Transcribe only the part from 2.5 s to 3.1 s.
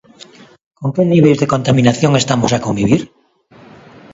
a convivir?